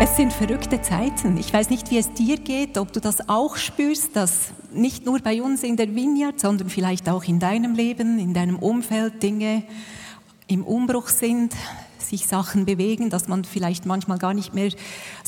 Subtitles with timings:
[0.00, 1.36] Es sind verrückte Zeiten.
[1.38, 5.18] Ich weiß nicht, wie es dir geht, ob du das auch spürst, dass nicht nur
[5.18, 9.64] bei uns in der Vineyard, sondern vielleicht auch in deinem Leben, in deinem Umfeld Dinge
[10.46, 11.52] im Umbruch sind,
[11.98, 14.70] sich Sachen bewegen, dass man vielleicht manchmal gar nicht mehr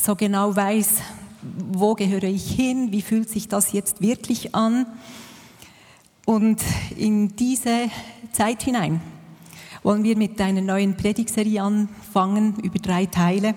[0.01, 1.01] so genau weiß,
[1.73, 4.85] wo gehöre ich hin, wie fühlt sich das jetzt wirklich an.
[6.25, 6.61] Und
[6.95, 7.89] in diese
[8.31, 9.01] Zeit hinein
[9.83, 13.53] wollen wir mit einer neuen Predigserie anfangen über drei Teile.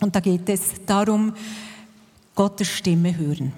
[0.00, 1.34] Und da geht es darum,
[2.34, 3.52] Gottes Stimme hören.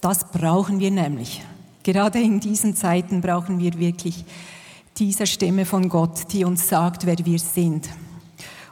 [0.00, 1.42] Das brauchen wir nämlich.
[1.82, 4.24] Gerade in diesen Zeiten brauchen wir wirklich
[4.96, 7.88] diese Stimme von Gott, die uns sagt, wer wir sind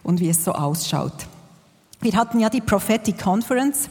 [0.03, 1.27] und wie es so ausschaut.
[2.01, 3.89] Wir hatten ja die Prophetic Conference,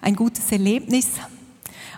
[0.00, 1.08] ein gutes Erlebnis,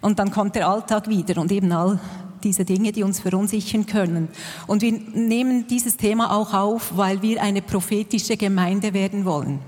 [0.00, 2.00] und dann kommt der Alltag wieder und eben all
[2.44, 4.28] diese Dinge, die uns verunsichern können.
[4.66, 9.60] Und wir nehmen dieses Thema auch auf, weil wir eine prophetische Gemeinde werden wollen.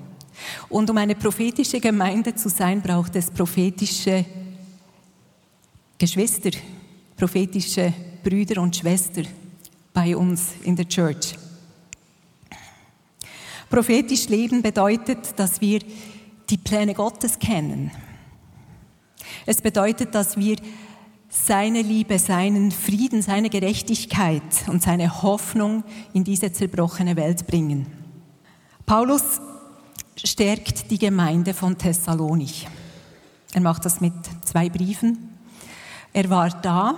[0.68, 4.24] Und um eine prophetische Gemeinde zu sein, braucht es prophetische
[5.98, 6.50] Geschwister,
[7.16, 7.92] prophetische
[8.24, 9.26] Brüder und Schwestern
[9.92, 11.36] bei uns in der Church.
[13.70, 15.80] Prophetisch leben bedeutet, dass wir
[16.50, 17.90] die Pläne Gottes kennen
[19.46, 20.56] es bedeutet, dass wir
[21.32, 27.86] seine Liebe, seinen Frieden, seine Gerechtigkeit und seine Hoffnung in diese zerbrochene Welt bringen.
[28.84, 29.40] Paulus
[30.22, 32.68] stärkt die Gemeinde von Thessalonich.
[33.54, 34.12] Er macht das mit
[34.44, 35.30] zwei Briefen.
[36.12, 36.96] Er war da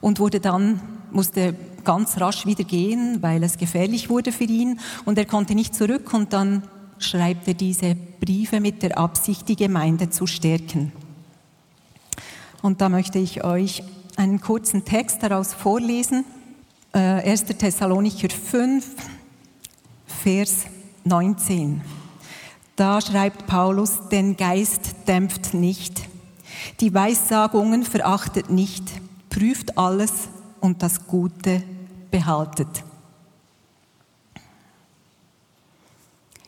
[0.00, 0.80] und wurde dann,
[1.12, 1.54] musste
[1.84, 6.12] ganz rasch wieder gehen, weil es gefährlich wurde für ihn und er konnte nicht zurück
[6.12, 6.64] und dann
[6.98, 10.90] schreibt er diese Briefe mit der Absicht, die Gemeinde zu stärken.
[12.62, 13.82] Und da möchte ich euch
[14.16, 16.24] einen kurzen Text daraus vorlesen.
[16.92, 17.42] 1.
[17.42, 18.86] Äh, Thessalonicher 5,
[20.06, 20.66] Vers
[21.04, 21.80] 19.
[22.76, 26.08] Da schreibt Paulus, den Geist dämpft nicht,
[26.80, 28.84] die Weissagungen verachtet nicht,
[29.28, 30.28] prüft alles
[30.60, 31.62] und das Gute
[32.10, 32.84] behaltet.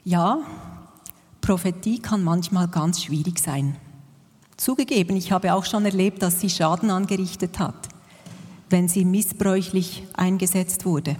[0.05, 0.39] Ja,
[1.41, 3.77] Prophetie kann manchmal ganz schwierig sein.
[4.65, 7.75] Zugegeben, ich habe auch schon erlebt, dass sie Schaden angerichtet hat,
[8.71, 11.17] wenn sie missbräuchlich eingesetzt wurde.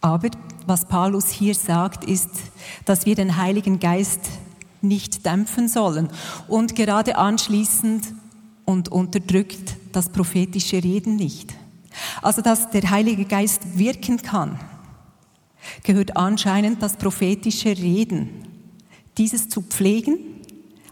[0.00, 0.28] Aber
[0.64, 2.30] was Paulus hier sagt, ist,
[2.84, 4.28] dass wir den Heiligen Geist
[4.80, 6.08] nicht dämpfen sollen
[6.46, 8.14] und gerade anschließend
[8.64, 11.52] und unterdrückt das prophetische Reden nicht.
[12.22, 14.60] Also dass der Heilige Geist wirken kann,
[15.82, 18.46] gehört anscheinend das prophetische Reden.
[19.16, 20.37] Dieses zu pflegen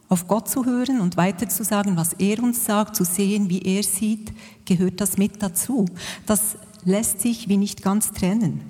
[0.09, 3.63] auf Gott zu hören und weiter zu sagen, was er uns sagt, zu sehen, wie
[3.63, 4.33] er sieht,
[4.65, 5.87] gehört das mit dazu.
[6.27, 8.63] Das lässt sich wie nicht ganz trennen.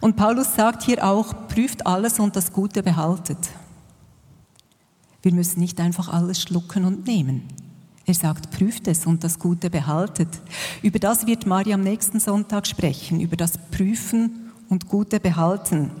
[0.00, 3.38] Und Paulus sagt hier auch, prüft alles und das Gute behaltet.
[5.22, 7.42] Wir müssen nicht einfach alles schlucken und nehmen.
[8.04, 10.28] Er sagt, prüft es und das Gute behaltet.
[10.82, 15.92] Über das wird Maria am nächsten Sonntag sprechen, über das Prüfen und Gute behalten.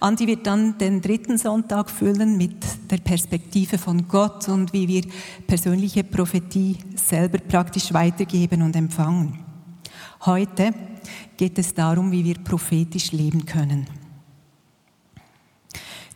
[0.00, 2.56] Andi wird dann den dritten Sonntag füllen mit
[2.90, 5.02] der Perspektive von Gott und wie wir
[5.46, 9.38] persönliche Prophetie selber praktisch weitergeben und empfangen.
[10.26, 10.74] Heute
[11.36, 13.86] geht es darum, wie wir prophetisch leben können.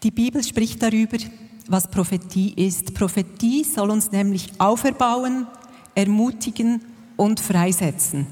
[0.03, 1.17] Die Bibel spricht darüber,
[1.67, 2.93] was Prophetie ist.
[2.93, 5.47] Prophetie soll uns nämlich auferbauen,
[5.95, 6.83] ermutigen
[7.17, 8.27] und freisetzen.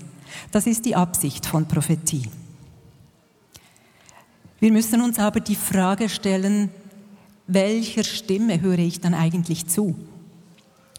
[0.51, 2.29] Das ist die Absicht von Prophetie.
[4.63, 6.69] Wir müssen uns aber die Frage stellen,
[7.49, 9.97] welcher Stimme höre ich dann eigentlich zu?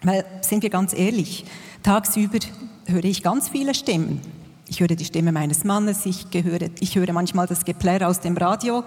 [0.02, 1.46] Weil, sind wir ganz ehrlich,
[1.82, 2.40] tagsüber
[2.88, 4.20] höre ich ganz viele Stimmen.
[4.68, 8.36] Ich höre die Stimme meines Mannes, ich, gehöre, ich höre manchmal das Geplärr aus dem
[8.36, 8.84] Radio,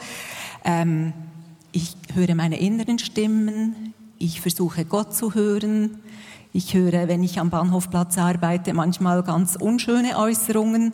[0.62, 1.14] ähm,
[1.72, 6.00] ich höre meine inneren Stimmen, ich versuche Gott zu hören,
[6.52, 10.92] ich höre, wenn ich am Bahnhofplatz arbeite, manchmal ganz unschöne Äußerungen.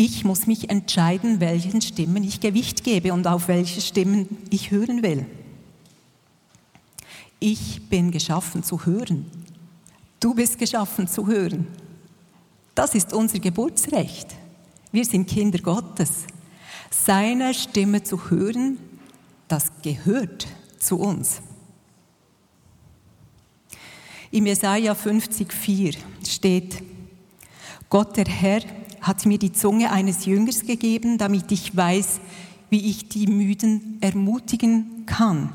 [0.00, 5.02] Ich muss mich entscheiden, welchen Stimmen ich Gewicht gebe und auf welche Stimmen ich hören
[5.02, 5.26] will.
[7.40, 9.26] Ich bin geschaffen zu hören.
[10.20, 11.66] Du bist geschaffen zu hören.
[12.76, 14.36] Das ist unser Geburtsrecht.
[14.92, 16.26] Wir sind Kinder Gottes.
[16.90, 18.78] Seine Stimme zu hören,
[19.48, 20.46] das gehört
[20.78, 21.42] zu uns.
[24.30, 26.84] Im Jesaja 50,4 steht,
[27.90, 28.62] Gott der Herr
[29.08, 32.20] hat mir die Zunge eines Jüngers gegeben, damit ich weiß,
[32.68, 35.50] wie ich die Müden ermutigen kann.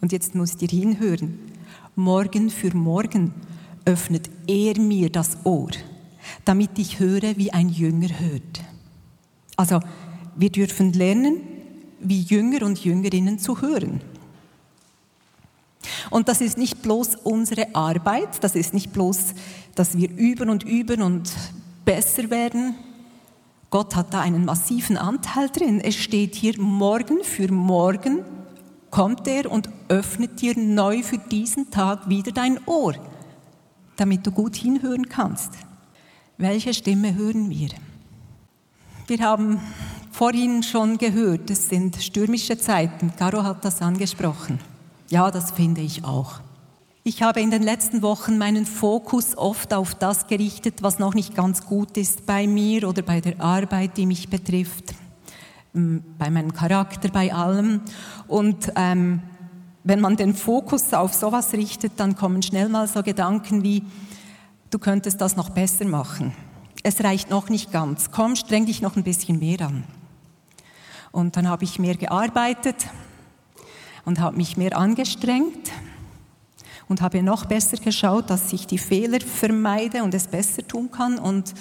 [0.00, 1.38] Und jetzt müsst ihr hinhören.
[1.96, 3.34] Morgen für morgen
[3.84, 5.70] öffnet er mir das Ohr,
[6.44, 8.62] damit ich höre, wie ein Jünger hört.
[9.56, 9.80] Also,
[10.36, 11.38] wir dürfen lernen,
[11.98, 14.00] wie Jünger und Jüngerinnen zu hören.
[16.10, 19.34] Und das ist nicht bloß unsere Arbeit, das ist nicht bloß,
[19.74, 21.32] dass wir üben und üben und
[21.86, 22.74] besser werden.
[23.70, 25.80] Gott hat da einen massiven Anteil drin.
[25.80, 28.22] Es steht hier, morgen für morgen
[28.90, 32.94] kommt er und öffnet dir neu für diesen Tag wieder dein Ohr,
[33.96, 35.52] damit du gut hinhören kannst.
[36.38, 37.70] Welche Stimme hören wir?
[39.06, 39.60] Wir haben
[40.10, 43.12] vorhin schon gehört, es sind stürmische Zeiten.
[43.16, 44.58] Caro hat das angesprochen.
[45.08, 46.40] Ja, das finde ich auch.
[47.08, 51.36] Ich habe in den letzten Wochen meinen Fokus oft auf das gerichtet, was noch nicht
[51.36, 54.92] ganz gut ist bei mir oder bei der Arbeit, die mich betrifft,
[55.72, 57.82] ähm, bei meinem Charakter, bei allem.
[58.26, 59.22] Und ähm,
[59.84, 63.84] wenn man den Fokus auf sowas richtet, dann kommen schnell mal so Gedanken wie,
[64.70, 66.32] du könntest das noch besser machen.
[66.82, 68.10] Es reicht noch nicht ganz.
[68.10, 69.84] Komm, streng dich noch ein bisschen mehr an.
[71.12, 72.88] Und dann habe ich mehr gearbeitet,
[74.06, 75.72] und habe mich mehr angestrengt
[76.88, 81.18] und habe noch besser geschaut, dass ich die Fehler vermeide und es besser tun kann.
[81.18, 81.54] Und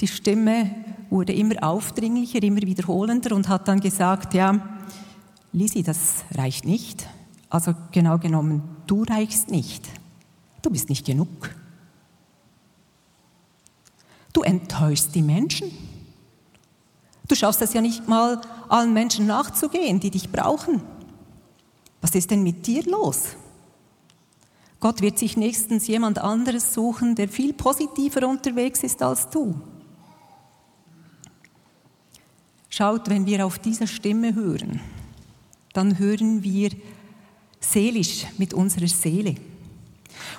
[0.00, 0.70] die Stimme
[1.10, 4.60] wurde immer aufdringlicher, immer wiederholender und hat dann gesagt, ja,
[5.52, 7.08] Lisi, das reicht nicht.
[7.50, 9.88] Also genau genommen, du reichst nicht.
[10.62, 11.54] Du bist nicht genug.
[14.32, 15.70] Du enttäuschst die Menschen.
[17.28, 20.82] Du schaffst es ja nicht mal, allen Menschen nachzugehen, die dich brauchen.
[22.00, 23.36] Was ist denn mit dir los?
[24.84, 29.58] Gott wird sich nächstens jemand anderes suchen, der viel positiver unterwegs ist als du.
[32.68, 34.82] Schaut, wenn wir auf diese Stimme hören,
[35.72, 36.68] dann hören wir
[37.60, 39.36] seelisch mit unserer Seele.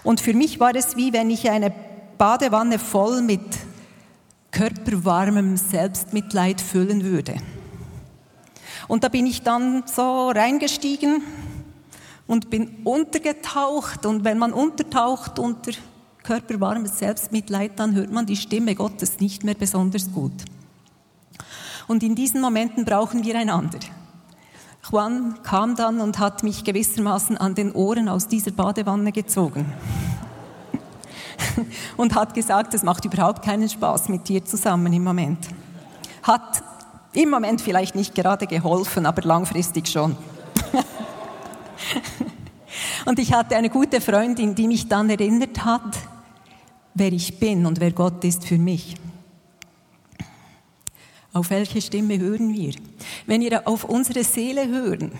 [0.03, 1.73] Und für mich war es wie wenn ich eine
[2.19, 3.41] Badewanne voll mit
[4.51, 7.37] körperwarmem Selbstmitleid füllen würde.
[8.87, 11.23] Und da bin ich dann so reingestiegen
[12.27, 14.05] und bin untergetaucht.
[14.05, 15.71] Und wenn man untertaucht unter
[16.23, 20.33] körperwarmes Selbstmitleid, dann hört man die Stimme Gottes nicht mehr besonders gut.
[21.87, 23.79] Und in diesen Momenten brauchen wir einander.
[24.89, 29.65] Juan kam dann und hat mich gewissermaßen an den Ohren aus dieser Badewanne gezogen
[31.97, 35.47] und hat gesagt, es macht überhaupt keinen Spaß mit dir zusammen im Moment.
[36.21, 36.63] Hat
[37.13, 40.15] im Moment vielleicht nicht gerade geholfen, aber langfristig schon.
[43.05, 45.97] Und ich hatte eine gute Freundin, die mich dann erinnert hat,
[46.93, 48.95] wer ich bin und wer Gott ist für mich.
[51.33, 52.73] Auf welche Stimme hören wir?
[53.25, 55.11] Wenn wir auf unsere Seele hören,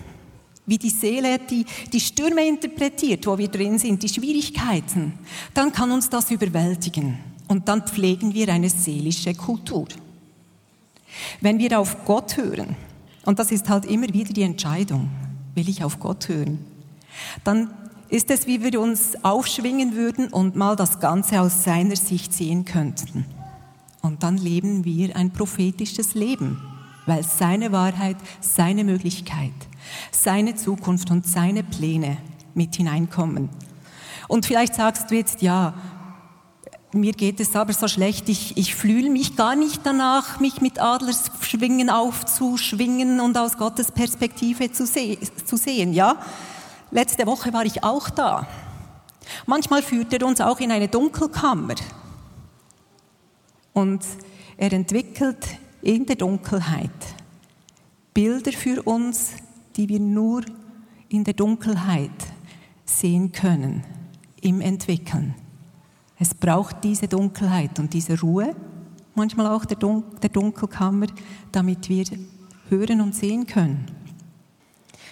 [0.66, 5.14] wie die Seele die, die Stürme interpretiert, wo wir drin sind, die Schwierigkeiten,
[5.54, 7.20] dann kann uns das überwältigen.
[7.48, 9.88] Und dann pflegen wir eine seelische Kultur.
[11.42, 12.76] Wenn wir auf Gott hören,
[13.26, 15.10] und das ist halt immer wieder die Entscheidung,
[15.54, 16.60] will ich auf Gott hören,
[17.44, 17.72] dann
[18.10, 22.66] ist es, wie wir uns aufschwingen würden und mal das Ganze aus seiner Sicht sehen
[22.66, 23.26] könnten.
[24.02, 26.62] Und dann leben wir ein prophetisches Leben,
[27.06, 29.54] weil seine Wahrheit, seine Möglichkeit,
[30.12, 32.18] seine Zukunft und seine Pläne
[32.54, 33.50] mit hineinkommen.
[34.28, 35.74] Und vielleicht sagst du jetzt, ja,
[36.94, 40.80] mir geht es aber so schlecht, ich, ich fühle mich gar nicht danach, mich mit
[40.80, 45.94] Adlersschwingen aufzuschwingen und aus Gottes Perspektive zu, se zu sehen.
[45.94, 46.16] Ja,
[46.92, 48.48] letzte Woche war ich auch da.
[49.46, 51.76] Manchmal führt er uns auch in eine Dunkelkammer.
[53.74, 54.04] Und
[54.58, 55.46] er entwickelt
[55.82, 56.92] in der Dunkelheit
[58.14, 59.32] Bilder für uns,
[59.76, 60.42] die wir nur
[61.10, 62.12] in der Dunkelheit
[62.86, 63.84] sehen können,
[64.42, 65.36] im Entwickeln.
[66.18, 68.56] Es braucht diese Dunkelheit und diese Ruhe,
[69.16, 71.08] manchmal auch der, Dun der Dunkelkammer,
[71.52, 72.06] damit wir
[72.70, 73.86] hören und sehen können.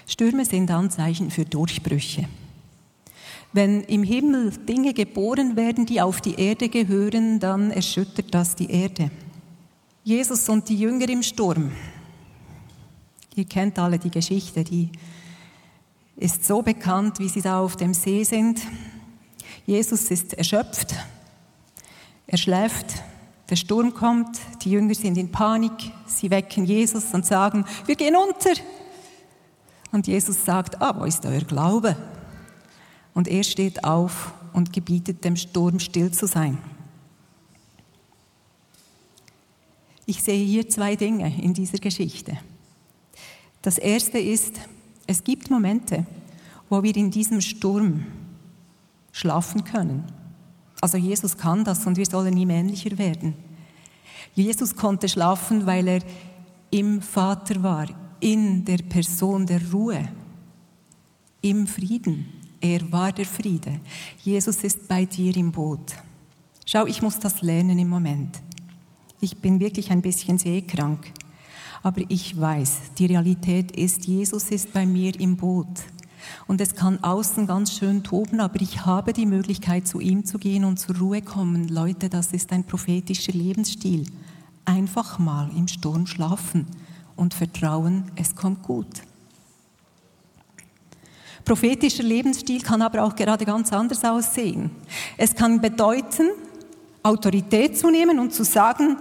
[0.07, 2.27] Stürme sind Anzeichen für Durchbrüche.
[3.53, 8.69] Wenn im Himmel Dinge geboren werden, die auf die Erde gehören, dann erschüttert das die
[8.69, 9.11] Erde.
[10.03, 11.71] Jesus und die Jünger im Sturm.
[13.35, 14.89] Ihr kennt alle die Geschichte, die
[16.17, 18.61] ist so bekannt, wie sie da auf dem See sind.
[19.65, 20.93] Jesus ist erschöpft,
[22.27, 23.03] er schläft,
[23.49, 28.15] der Sturm kommt, die Jünger sind in Panik, sie wecken Jesus und sagen, wir gehen
[28.15, 28.53] unter.
[29.93, 31.95] Und Jesus sagt, ah, wo ist euer Glaube?
[33.13, 36.57] Und er steht auf und gebietet dem Sturm still zu sein.
[40.07, 42.37] Ich sehe hier zwei Dinge in dieser Geschichte.
[43.61, 44.55] Das erste ist,
[45.05, 46.07] es gibt Momente,
[46.69, 48.03] wo wir in diesem Sturm
[49.11, 50.05] schlafen können.
[50.81, 53.35] Also Jesus kann das und wir sollen ihm ähnlicher werden.
[54.33, 56.01] Jesus konnte schlafen, weil er
[56.71, 57.87] im Vater war,
[58.23, 60.07] in der Person der Ruhe,
[61.41, 62.25] im Frieden.
[62.61, 63.81] Er war der Friede.
[64.23, 65.93] Jesus ist bei dir im Boot.
[66.65, 68.41] Schau, ich muss das lernen im Moment.
[69.19, 71.11] Ich bin wirklich ein bisschen seekrank.
[71.83, 75.83] Aber ich weiß, die Realität ist, Jesus ist bei mir im Boot.
[76.47, 80.37] Und es kann außen ganz schön toben, aber ich habe die Möglichkeit, zu ihm zu
[80.37, 81.67] gehen und zur Ruhe kommen.
[81.67, 84.05] Leute, das ist ein prophetischer Lebensstil.
[84.63, 86.67] Einfach mal im Sturm schlafen
[87.15, 89.03] und vertrauen, es kommt gut.
[91.45, 94.71] Prophetischer Lebensstil kann aber auch gerade ganz anders aussehen.
[95.17, 96.29] Es kann bedeuten,
[97.03, 98.97] Autorität zu nehmen und zu sagen,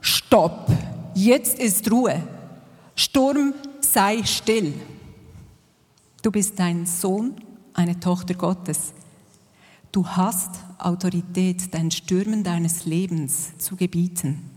[0.00, 0.70] Stopp,
[1.14, 2.22] jetzt ist Ruhe.
[2.94, 4.74] Sturm, sei still.
[6.22, 7.34] Du bist ein Sohn,
[7.72, 8.92] eine Tochter Gottes.
[9.92, 14.51] Du hast Autorität, den Stürmen deines Lebens zu gebieten.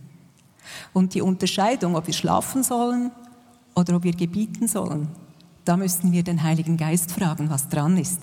[0.93, 3.11] Und die Unterscheidung, ob wir schlafen sollen
[3.75, 5.07] oder ob wir gebieten sollen,
[5.65, 8.21] da müssen wir den Heiligen Geist fragen, was dran ist.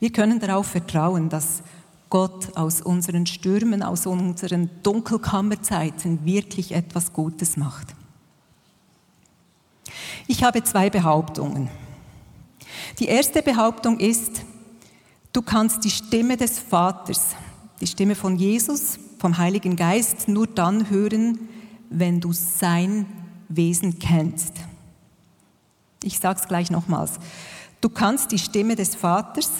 [0.00, 1.62] Wir können darauf vertrauen, dass
[2.10, 7.94] Gott aus unseren Stürmen, aus unseren Dunkelkammerzeiten wirklich etwas Gutes macht.
[10.26, 11.68] Ich habe zwei Behauptungen.
[12.98, 14.42] Die erste Behauptung ist,
[15.32, 17.34] du kannst die Stimme des Vaters,
[17.80, 21.48] die Stimme von Jesus, vom Heiligen Geist nur dann hören,
[21.88, 23.06] wenn du sein
[23.48, 24.52] Wesen kennst.
[26.02, 27.12] Ich sage es gleich nochmals.
[27.80, 29.50] Du kannst die Stimme des Vaters,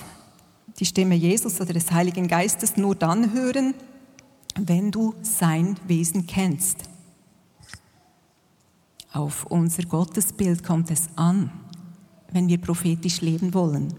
[0.78, 3.72] die Stimme Jesus oder des Heiligen Geistes nur dann hören,
[4.60, 6.80] wenn du sein Wesen kennst.
[9.14, 11.50] Auf unser Gottesbild kommt es an,
[12.30, 13.94] wenn wir prophetisch leben wollen.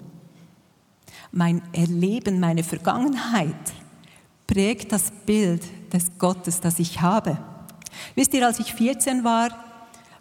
[1.31, 3.73] Mein Erleben, meine Vergangenheit
[4.47, 7.37] prägt das Bild des Gottes, das ich habe.
[8.15, 9.49] Wisst ihr, als ich 14 war,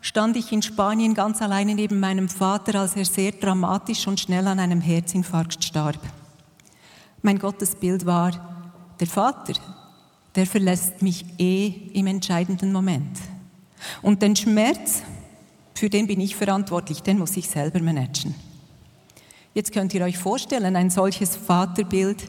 [0.01, 4.47] stand ich in Spanien ganz alleine neben meinem Vater, als er sehr dramatisch und schnell
[4.47, 5.99] an einem Herzinfarkt starb.
[7.23, 8.33] Mein Gottesbild war
[9.01, 9.55] der Vater,
[10.35, 13.19] der verlässt mich eh im entscheidenden Moment.
[14.03, 15.03] Und den Schmerz,
[15.75, 18.35] für den bin ich verantwortlich, den muss ich selber managen.
[19.55, 22.25] Jetzt könnt ihr euch vorstellen, ein solches Vaterbild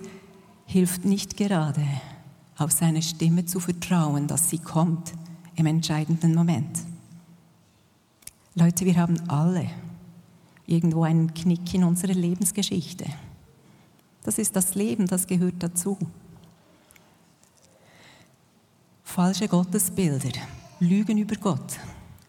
[0.66, 1.86] hilft nicht gerade,
[2.58, 5.14] auf seine Stimme zu vertrauen, dass sie kommt
[5.56, 6.80] im entscheidenden Moment.
[8.56, 9.70] Leute, wir haben alle
[10.66, 13.06] irgendwo einen Knick in unserer Lebensgeschichte.
[14.24, 15.98] Das ist das Leben, das gehört dazu.
[19.04, 20.32] Falsche Gottesbilder,
[20.80, 21.78] Lügen über Gott,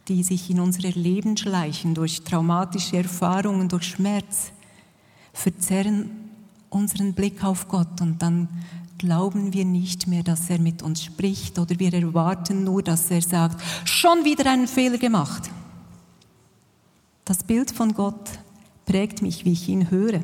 [0.08, 4.52] die sich in unser Leben schleichen durch traumatische Erfahrungen, durch Schmerz,
[5.32, 6.25] verzerren
[6.76, 8.48] unseren Blick auf Gott und dann
[8.98, 13.22] glauben wir nicht mehr, dass er mit uns spricht oder wir erwarten nur, dass er
[13.22, 15.50] sagt, schon wieder einen Fehler gemacht.
[17.24, 18.30] Das Bild von Gott
[18.84, 20.20] prägt mich, wie ich ihn höre.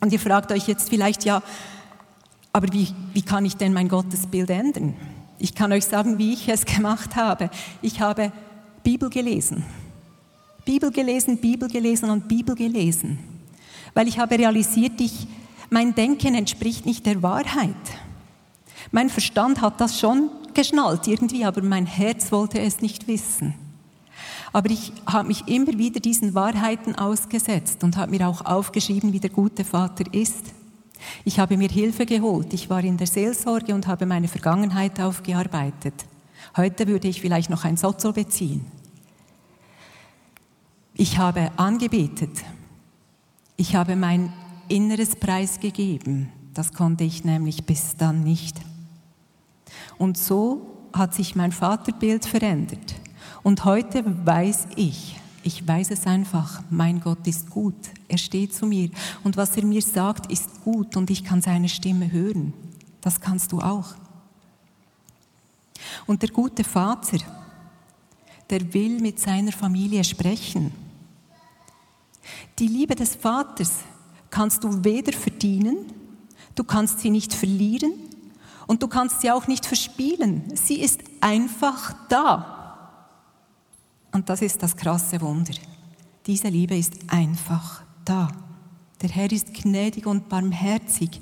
[0.00, 1.42] Und ihr fragt euch jetzt vielleicht, ja,
[2.52, 4.94] aber wie, wie kann ich denn mein Gottesbild ändern?
[5.38, 7.50] Ich kann euch sagen, wie ich es gemacht habe.
[7.80, 8.32] Ich habe
[8.82, 9.64] Bibel gelesen.
[10.64, 13.18] Bibel gelesen, Bibel gelesen und Bibel gelesen.
[13.94, 15.26] Weil ich habe realisiert, ich,
[15.70, 17.74] mein Denken entspricht nicht der Wahrheit.
[18.90, 23.54] Mein Verstand hat das schon geschnallt irgendwie, aber mein Herz wollte es nicht wissen.
[24.52, 29.20] Aber ich habe mich immer wieder diesen Wahrheiten ausgesetzt und habe mir auch aufgeschrieben, wie
[29.20, 30.42] der gute Vater ist.
[31.24, 32.52] Ich habe mir Hilfe geholt.
[32.52, 35.94] Ich war in der Seelsorge und habe meine Vergangenheit aufgearbeitet.
[36.56, 38.64] Heute würde ich vielleicht noch ein Sozo beziehen.
[40.94, 42.42] Ich habe angebetet.
[43.56, 44.32] Ich habe mein
[44.70, 46.30] inneres Preis gegeben.
[46.54, 48.60] Das konnte ich nämlich bis dann nicht.
[49.98, 52.94] Und so hat sich mein Vaterbild verändert.
[53.42, 57.74] Und heute weiß ich, ich weiß es einfach, mein Gott ist gut,
[58.08, 58.90] er steht zu mir
[59.24, 62.52] und was er mir sagt, ist gut und ich kann seine Stimme hören.
[63.00, 63.94] Das kannst du auch.
[66.06, 67.18] Und der gute Vater,
[68.50, 70.72] der will mit seiner Familie sprechen.
[72.58, 73.78] Die Liebe des Vaters
[74.30, 75.92] kannst du weder verdienen,
[76.54, 77.92] du kannst sie nicht verlieren
[78.66, 80.44] und du kannst sie auch nicht verspielen.
[80.54, 82.56] Sie ist einfach da.
[84.12, 85.54] Und das ist das krasse Wunder.
[86.26, 88.28] Diese Liebe ist einfach da.
[89.02, 91.20] Der Herr ist gnädig und barmherzig,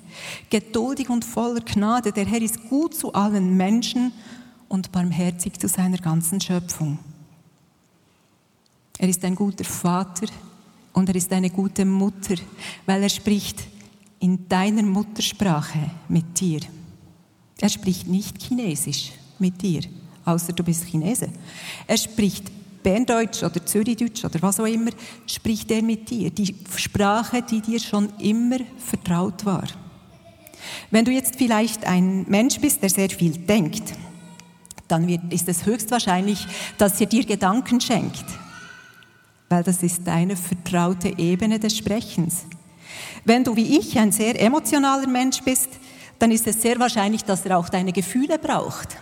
[0.51, 2.13] geduldig und voller Gnade.
[2.13, 4.13] Der Herr ist gut zu allen Menschen
[4.69, 6.99] und barmherzig zu seiner ganzen Schöpfung.
[8.99, 10.27] Er ist ein guter Vater
[10.93, 12.35] und er ist eine gute Mutter,
[12.87, 13.65] weil er spricht
[14.21, 16.61] in deiner Muttersprache mit dir.
[17.61, 19.83] Er spricht nicht Chinesisch mit dir,
[20.25, 21.29] außer du bist Chinese.
[21.87, 22.51] Er spricht
[22.83, 24.91] Berndeutsch oder Zürichdeutsch oder was auch immer,
[25.27, 26.31] spricht er mit dir.
[26.31, 29.67] Die Sprache, die dir schon immer vertraut war.
[30.91, 33.93] Wenn du jetzt vielleicht ein Mensch bist, der sehr viel denkt,
[34.89, 36.47] dann wird, ist es höchstwahrscheinlich,
[36.79, 38.25] dass er dir Gedanken schenkt.
[39.49, 42.45] Weil das ist deine vertraute Ebene des Sprechens.
[43.25, 45.69] Wenn du wie ich ein sehr emotionaler Mensch bist,
[46.19, 48.97] dann ist es sehr wahrscheinlich, dass er auch deine Gefühle braucht.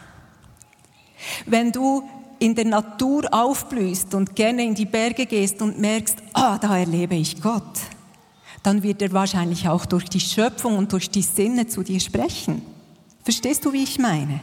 [1.46, 2.02] Wenn du
[2.38, 7.14] in der Natur aufblühst und gerne in die Berge gehst und merkst, ah, da erlebe
[7.14, 7.80] ich Gott,
[8.62, 12.62] dann wird er wahrscheinlich auch durch die Schöpfung und durch die Sinne zu dir sprechen.
[13.24, 14.40] Verstehst du, wie ich meine?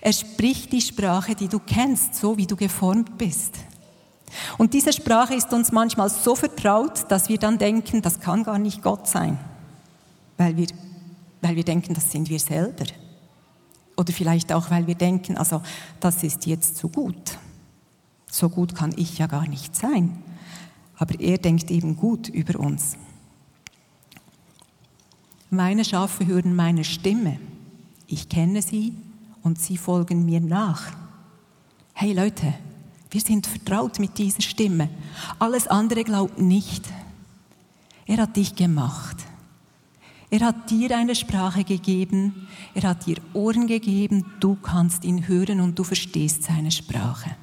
[0.00, 3.54] Er spricht die Sprache, die du kennst, so wie du geformt bist.
[4.58, 8.58] Und diese Sprache ist uns manchmal so vertraut, dass wir dann denken, das kann gar
[8.58, 9.38] nicht Gott sein,
[10.36, 10.66] weil wir,
[11.40, 12.84] weil wir denken, das sind wir selber.
[13.96, 15.62] Oder vielleicht auch, weil wir denken, also
[16.00, 17.38] das ist jetzt zu gut.
[18.30, 20.22] So gut kann ich ja gar nicht sein.
[20.96, 22.96] Aber er denkt eben gut über uns.
[25.50, 27.38] Meine Schafe hören meine Stimme.
[28.06, 28.94] Ich kenne sie
[29.42, 30.92] und sie folgen mir nach.
[31.92, 32.54] Hey Leute,
[33.12, 34.88] wir sind vertraut mit dieser Stimme.
[35.38, 36.82] Alles andere glaubt nicht.
[38.06, 39.18] Er hat dich gemacht.
[40.30, 45.60] Er hat dir eine Sprache gegeben, er hat dir Ohren gegeben, du kannst ihn hören
[45.60, 47.36] und du verstehst seine Sprache.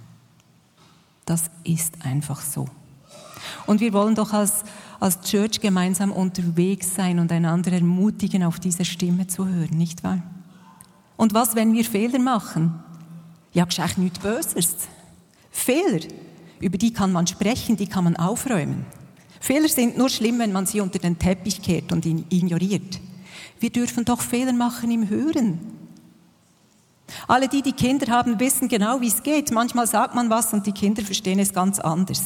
[1.23, 2.67] Das ist einfach so.
[3.67, 4.63] Und wir wollen doch als,
[4.99, 10.23] als Church gemeinsam unterwegs sein und einander ermutigen, auf diese Stimme zu hören, nicht wahr?
[11.15, 12.84] Und was, wenn wir Fehler machen?
[13.53, 14.88] Ja, gescheit nichts Böses.
[15.60, 16.00] Fehler,
[16.60, 18.86] über die kann man sprechen, die kann man aufräumen.
[19.39, 23.00] Fehler sind nur schlimm, wenn man sie unter den Teppich kehrt und ihn ignoriert.
[23.60, 25.60] Wir dürfen doch Fehler machen im Hören.
[27.28, 29.52] Alle, die die Kinder haben, wissen genau, wie es geht.
[29.52, 32.24] Manchmal sagt man was und die Kinder verstehen es ganz anders.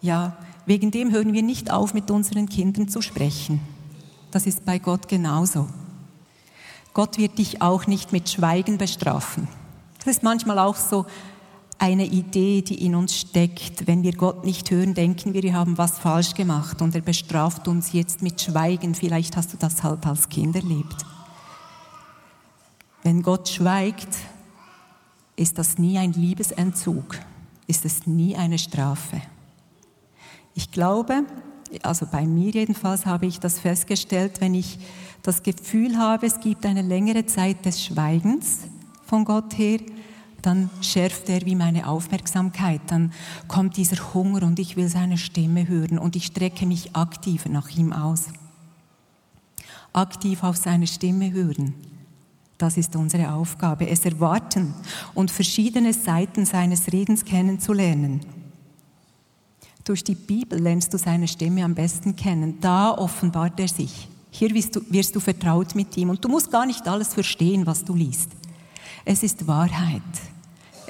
[0.00, 0.36] Ja,
[0.66, 3.60] wegen dem hören wir nicht auf, mit unseren Kindern zu sprechen.
[4.30, 5.68] Das ist bei Gott genauso.
[6.94, 9.48] Gott wird dich auch nicht mit Schweigen bestrafen.
[9.98, 11.06] Das ist manchmal auch so,
[11.82, 13.88] eine Idee, die in uns steckt.
[13.88, 17.66] Wenn wir Gott nicht hören, denken wir, wir haben was falsch gemacht und er bestraft
[17.66, 18.94] uns jetzt mit Schweigen.
[18.94, 21.04] Vielleicht hast du das halt als Kind erlebt.
[23.02, 24.16] Wenn Gott schweigt,
[25.34, 27.18] ist das nie ein Liebesentzug,
[27.66, 29.20] ist es nie eine Strafe.
[30.54, 31.24] Ich glaube,
[31.82, 34.78] also bei mir jedenfalls habe ich das festgestellt, wenn ich
[35.22, 38.60] das Gefühl habe, es gibt eine längere Zeit des Schweigens
[39.04, 39.80] von Gott her,
[40.42, 43.12] dann schärft er wie meine Aufmerksamkeit, dann
[43.48, 47.70] kommt dieser Hunger und ich will seine Stimme hören und ich strecke mich aktiv nach
[47.70, 48.26] ihm aus.
[49.92, 51.74] Aktiv auf seine Stimme hören,
[52.58, 54.74] das ist unsere Aufgabe, es erwarten
[55.14, 58.20] und verschiedene Seiten seines Redens kennenzulernen.
[59.84, 62.58] Durch die Bibel lernst du seine Stimme am besten kennen.
[62.60, 64.08] Da offenbart er sich.
[64.30, 67.66] Hier wirst du, wirst du vertraut mit ihm und du musst gar nicht alles verstehen,
[67.66, 68.30] was du liest.
[69.04, 70.02] Es ist Wahrheit.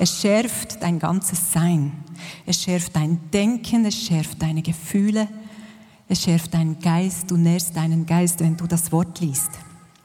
[0.02, 1.92] Es schärft dein ganzes Sein.
[2.44, 5.28] Es schärft dein Denken, es schärft deine Gefühle,
[6.08, 7.30] es schärft deinen Geist.
[7.30, 9.50] Du nährst deinen Geist, wenn du das Wort liest.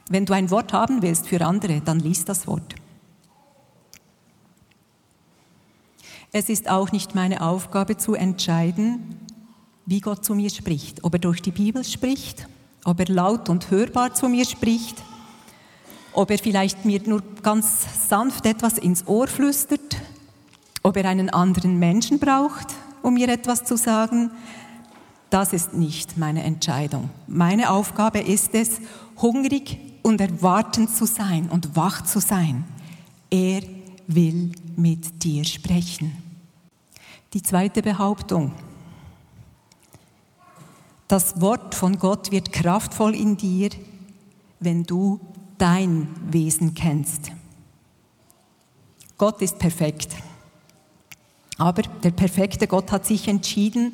[0.07, 2.75] Wenn du ein Wort haben willst für andere, dann lies das Wort.
[6.31, 9.17] Es ist auch nicht meine Aufgabe zu entscheiden,
[9.87, 11.03] wie Gott zu mir spricht.
[11.03, 12.47] Ob er durch die Bibel spricht,
[12.85, 15.01] ob er laut und hörbar zu mir spricht
[16.17, 19.97] ob er vielleicht mir nur ganz sanft etwas ins Ohr flüstert,
[20.81, 24.31] ob er einen anderen Menschen braucht, um mir etwas zu sagen,
[25.29, 27.11] das ist nicht meine Entscheidung.
[27.27, 28.79] Meine Aufgabe ist es,
[29.21, 32.63] hungrig und erwartend zu sein und wach zu sein.
[33.29, 33.61] Er
[34.07, 36.17] will mit dir sprechen.
[37.33, 38.53] Die zweite Behauptung.
[41.07, 43.69] Das Wort von Gott wird kraftvoll in dir,
[44.59, 45.19] wenn du
[45.57, 47.31] dein Wesen kennst.
[49.17, 50.15] Gott ist perfekt.
[51.57, 53.93] Aber der perfekte Gott hat sich entschieden,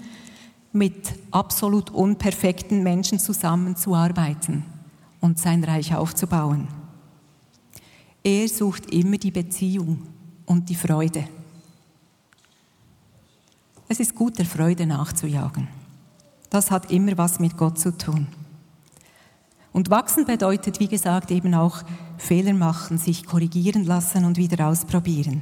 [0.74, 4.66] mit absolut unperfekten Menschen zusammenzuarbeiten
[5.22, 6.68] und sein Reich aufzubauen.
[8.24, 10.08] Er sucht immer die Beziehung
[10.46, 11.28] und die Freude.
[13.88, 15.68] Es ist gut, der Freude nachzujagen.
[16.50, 18.28] Das hat immer was mit Gott zu tun.
[19.74, 21.82] Und wachsen bedeutet, wie gesagt, eben auch
[22.18, 25.42] Fehler machen, sich korrigieren lassen und wieder ausprobieren.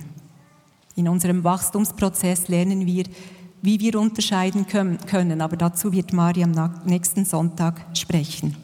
[0.96, 3.06] In unserem Wachstumsprozess lernen wir,
[3.62, 8.56] wie wir unterscheiden können, aber dazu wird Maria am nächsten Sonntag sprechen.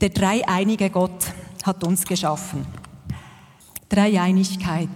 [0.00, 2.66] Der dreieinige Gott hat uns geschaffen.
[3.88, 4.90] Dreieinigkeit.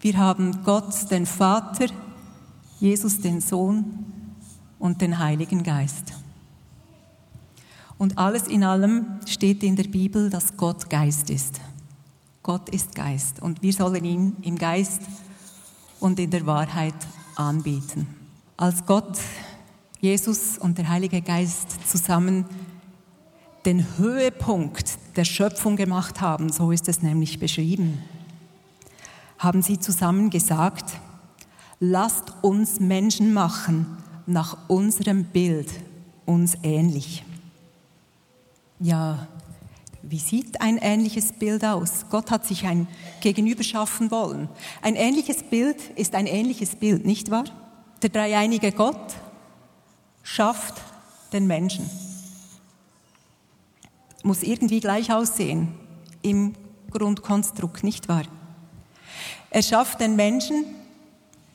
[0.00, 1.86] Wir haben Gott, den Vater,
[2.80, 3.84] Jesus, den Sohn
[4.78, 6.23] und den Heiligen Geist.
[7.98, 11.60] Und alles in allem steht in der Bibel, dass Gott Geist ist.
[12.42, 15.00] Gott ist Geist und wir sollen ihn im Geist
[16.00, 16.94] und in der Wahrheit
[17.36, 18.06] anbieten.
[18.56, 19.18] Als Gott,
[20.00, 22.44] Jesus und der Heilige Geist zusammen
[23.64, 28.02] den Höhepunkt der Schöpfung gemacht haben, so ist es nämlich beschrieben,
[29.38, 30.92] haben sie zusammen gesagt,
[31.80, 33.86] lasst uns Menschen machen
[34.26, 35.70] nach unserem Bild,
[36.26, 37.24] uns ähnlich.
[38.80, 39.28] Ja,
[40.02, 42.06] wie sieht ein ähnliches Bild aus?
[42.10, 42.86] Gott hat sich ein
[43.20, 44.48] Gegenüber schaffen wollen.
[44.82, 47.44] Ein ähnliches Bild ist ein ähnliches Bild, nicht wahr?
[48.02, 49.14] Der dreieinige Gott
[50.22, 50.74] schafft
[51.32, 51.88] den Menschen.
[54.22, 55.74] Muss irgendwie gleich aussehen
[56.22, 56.54] im
[56.90, 58.24] Grundkonstrukt, nicht wahr?
[59.50, 60.64] Er schafft den Menschen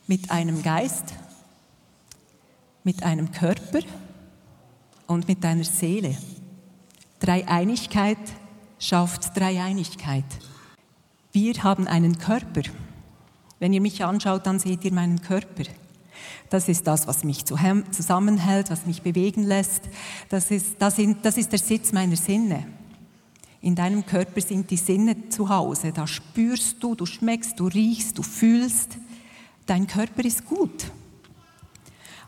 [0.06, 1.04] mit einem Geist,
[2.82, 3.80] mit einem Körper
[5.06, 6.16] und mit einer Seele.
[7.30, 8.18] Dreieinigkeit
[8.80, 10.24] schafft Dreieinigkeit.
[11.30, 12.62] Wir haben einen Körper.
[13.60, 15.62] Wenn ihr mich anschaut, dann seht ihr meinen Körper.
[16.48, 19.82] Das ist das, was mich zusammenhält, was mich bewegen lässt.
[20.28, 22.66] Das ist, das, ist der Sitz meiner Sinne.
[23.60, 25.92] In deinem Körper sind die Sinne zu Hause.
[25.92, 28.98] Da spürst du, du schmeckst, du riechst, du fühlst.
[29.66, 30.90] Dein Körper ist gut.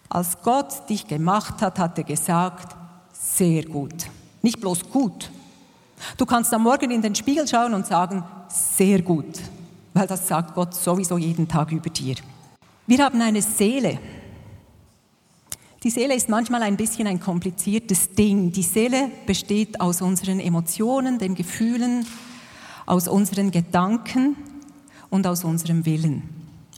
[0.08, 2.76] Als Gott dich gemacht hat, hat er gesagt,
[3.12, 4.06] sehr gut.
[4.42, 5.30] Nicht bloß gut.
[6.16, 9.40] Du kannst am Morgen in den Spiegel schauen und sagen, sehr gut,
[9.94, 12.16] weil das sagt Gott sowieso jeden Tag über dir.
[12.86, 13.98] Wir haben eine Seele.
[15.84, 18.52] Die Seele ist manchmal ein bisschen ein kompliziertes Ding.
[18.52, 22.06] Die Seele besteht aus unseren Emotionen, den Gefühlen,
[22.86, 24.36] aus unseren Gedanken
[25.10, 26.22] und aus unserem Willen,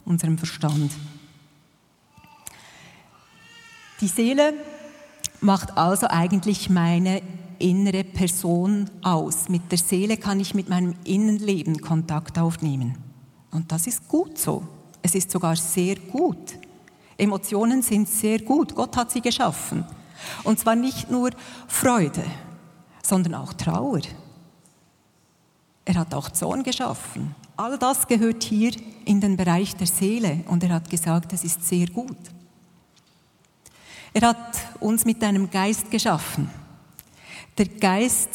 [0.05, 0.91] unserem Verstand.
[4.01, 4.53] Die Seele
[5.41, 7.21] macht also eigentlich meine
[7.59, 9.49] innere Person aus.
[9.49, 12.97] Mit der Seele kann ich mit meinem Innenleben Kontakt aufnehmen.
[13.51, 14.63] Und das ist gut so.
[15.01, 16.57] Es ist sogar sehr gut.
[17.17, 18.75] Emotionen sind sehr gut.
[18.75, 19.85] Gott hat sie geschaffen.
[20.43, 21.31] Und zwar nicht nur
[21.67, 22.23] Freude,
[23.01, 24.01] sondern auch Trauer.
[25.85, 27.35] Er hat auch Zorn geschaffen.
[27.57, 28.73] All das gehört hier
[29.05, 32.17] in den Bereich der Seele und er hat gesagt, es ist sehr gut.
[34.13, 36.49] Er hat uns mit einem Geist geschaffen.
[37.57, 38.29] Der Geist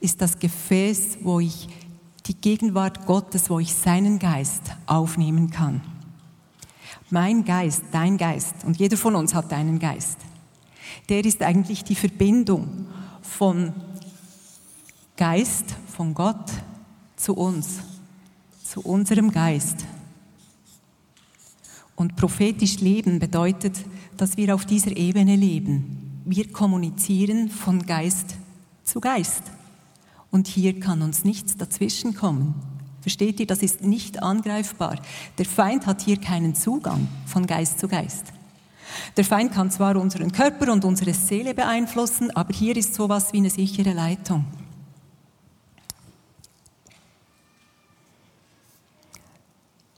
[0.00, 1.68] ist das Gefäß, wo ich
[2.26, 5.80] die Gegenwart Gottes, wo ich seinen Geist aufnehmen kann.
[7.10, 10.18] Mein Geist, dein Geist, und jeder von uns hat einen Geist,
[11.08, 12.86] der ist eigentlich die Verbindung
[13.22, 13.72] von
[15.16, 16.50] Geist, von Gott
[17.14, 17.80] zu uns,
[18.64, 19.84] zu unserem Geist.
[21.94, 23.84] Und prophetisch leben bedeutet,
[24.16, 26.22] dass wir auf dieser Ebene leben.
[26.24, 28.36] Wir kommunizieren von Geist
[28.84, 29.42] zu Geist.
[30.30, 32.54] Und hier kann uns nichts dazwischen kommen.
[33.00, 34.96] Versteht ihr, das ist nicht angreifbar.
[35.38, 38.26] Der Feind hat hier keinen Zugang von Geist zu Geist.
[39.16, 43.38] Der Feind kann zwar unseren Körper und unsere Seele beeinflussen, aber hier ist sowas wie
[43.38, 44.44] eine sichere Leitung.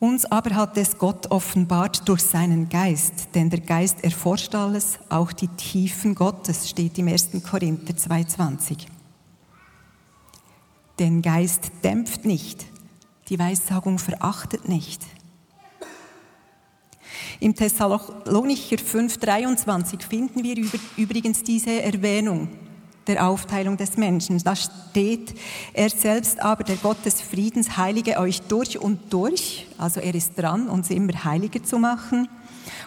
[0.03, 5.31] Uns aber hat es Gott offenbart durch seinen Geist, denn der Geist erforscht alles, auch
[5.31, 7.31] die Tiefen Gottes, steht im 1.
[7.49, 8.79] Korinther 2,20.
[10.99, 12.67] Den Geist dämpft nicht,
[13.29, 15.03] die Weissagung verachtet nicht.
[17.39, 20.57] Im Thessalonicher 5,23 finden wir
[20.97, 22.49] übrigens diese Erwähnung
[23.07, 24.39] der Aufteilung des Menschen.
[24.39, 25.35] Da steht,
[25.73, 29.67] er selbst aber, der Gott des Friedens, heilige euch durch und durch.
[29.79, 32.29] Also er ist dran, uns immer heiliger zu machen.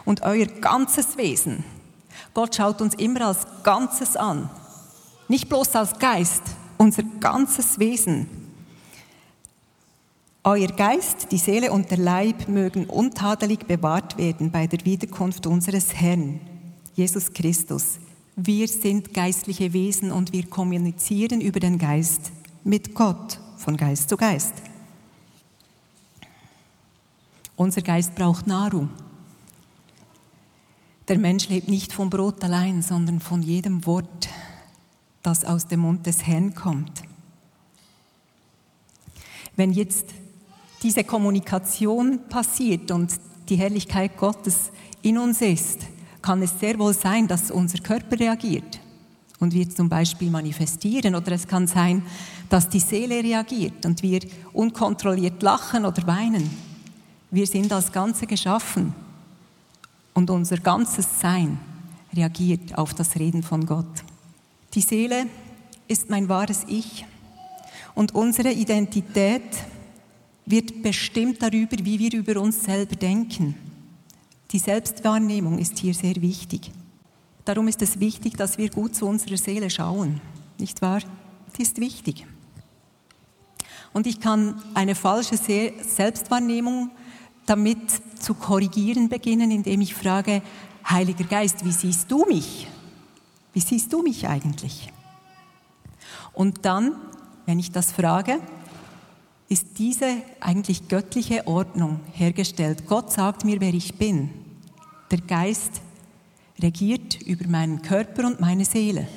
[0.06, 1.64] Und euer ganzes Wesen.
[2.34, 4.50] Gott schaut uns immer als Ganzes an.
[5.28, 6.44] Nicht bloß als Geist,
[6.78, 8.28] unser ganzes Wesen.
[10.44, 15.96] Euer Geist, die Seele und der Leib mögen untadelig bewahrt werden bei der Wiederkunft unseres
[15.96, 16.40] Herrn,
[16.94, 17.98] Jesus Christus.
[18.38, 22.34] Wir sind geistliche Wesen und wir kommunizieren über den Geist
[22.66, 24.54] mit Gott, von Geist zu Geist.
[27.56, 28.90] Unser Geist braucht Nahrung.
[31.08, 34.28] Der Mensch lebt nicht vom Brot allein, sondern von jedem Wort,
[35.24, 37.04] das aus dem Mund des Herrn kommt.
[39.56, 40.08] Wenn jetzt
[40.84, 43.14] diese Kommunikation passiert und
[43.48, 44.72] die Herrlichkeit Gottes
[45.02, 45.88] in uns ist,
[46.26, 48.80] kann es sehr wohl sein, dass unser Körper reagiert
[49.40, 51.14] und wir zum Beispiel manifestieren.
[51.14, 52.02] Oder es kann sein,
[52.50, 56.50] dass die Seele reagiert und wir unkontrolliert lachen oder weinen.
[57.30, 58.96] Wir sind als Ganze geschaffen
[60.16, 61.60] und unser ganzes Sein
[62.12, 64.04] reagiert auf das Reden von Gott.
[64.74, 65.28] Die Seele
[65.88, 67.06] ist mein wahres Ich
[67.94, 69.44] und unsere Identität
[70.48, 73.75] wird bestimmt darüber, wie wir über uns selber denken.
[74.56, 76.72] Die Selbstwahrnehmung ist hier sehr wichtig.
[77.44, 80.22] Darum ist es wichtig, dass wir gut zu unserer Seele schauen.
[80.58, 81.02] Nicht wahr?
[81.58, 82.26] Die ist wichtig.
[83.92, 86.90] Und ich kann eine falsche Selbstwahrnehmung
[87.46, 87.80] damit
[88.18, 90.42] zu korrigieren beginnen, indem ich frage,
[90.90, 92.66] Heiliger Geist, wie siehst du mich?
[93.52, 94.90] Wie siehst du mich eigentlich?
[96.32, 96.96] Und dann,
[97.46, 98.40] wenn ich das frage,
[99.50, 102.88] ist diese eigentlich göttliche Ordnung hergestellt.
[102.88, 104.45] Gott sagt mir, wer ich bin.
[105.12, 105.82] Der Geist
[106.62, 109.08] regiert über meinen Körper und meine Seele.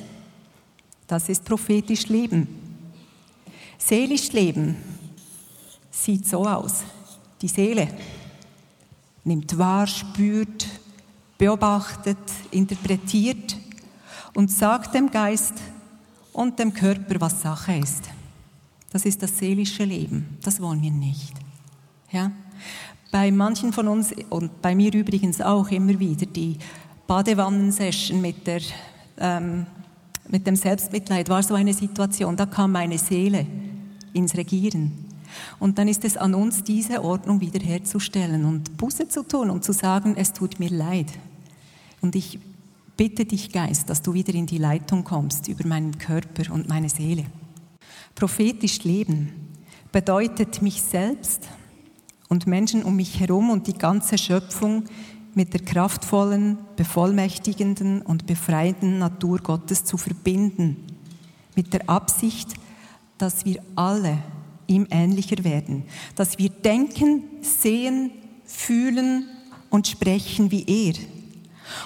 [1.07, 2.47] Das ist prophetisch Leben.
[3.79, 4.77] Seelisch Leben
[5.91, 6.83] sieht so aus.
[7.41, 7.89] Die Seele
[9.25, 10.67] nimmt wahr, spürt,
[11.39, 12.19] beobachtet,
[12.51, 13.57] interpretiert
[14.35, 15.55] und sagt dem Geist
[16.33, 18.11] und dem Körper, was Sache ist.
[18.91, 20.39] Das ist das seelische Leben.
[20.43, 21.35] Das wollen wir nicht.
[22.11, 22.33] Ja?
[23.11, 26.59] Bei manchen von uns und bei mir übrigens auch immer wieder die
[27.07, 28.61] Badewannensession mit, der,
[29.19, 29.67] ähm,
[30.29, 32.37] mit dem Selbstmitleid war so eine Situation.
[32.37, 33.47] Da kam meine Seele
[34.13, 35.07] ins Regieren.
[35.59, 39.73] Und dann ist es an uns, diese Ordnung wiederherzustellen und Buße zu tun und zu
[39.73, 41.07] sagen, es tut mir leid.
[42.01, 42.39] Und ich
[42.97, 46.89] bitte dich, Geist, dass du wieder in die Leitung kommst über meinen Körper und meine
[46.89, 47.25] Seele.
[48.15, 49.31] Prophetisch leben
[49.93, 51.49] bedeutet mich selbst
[52.29, 54.85] und Menschen um mich herum und die ganze Schöpfung
[55.35, 60.77] mit der kraftvollen, bevollmächtigenden und befreienden Natur Gottes zu verbinden,
[61.55, 62.55] mit der Absicht,
[63.19, 64.19] dass wir alle
[64.67, 68.11] ihm ähnlicher werden, dass wir denken, sehen,
[68.45, 69.25] fühlen
[69.71, 70.95] und sprechen wie er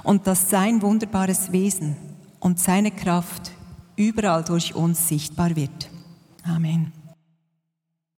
[0.02, 1.96] und dass sein wunderbares Wesen
[2.40, 3.52] und seine Kraft
[3.96, 5.90] überall durch uns sichtbar wird.
[6.44, 6.92] Amen.